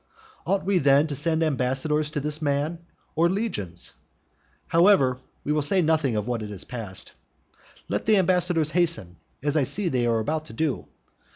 [0.47, 2.79] Ought we then to send ambassadors to this man,
[3.15, 3.93] or legions?
[4.65, 7.11] However, we will say nothing of what is past.
[7.87, 10.87] Let the ambassadors hasten, as I see that they are about to do.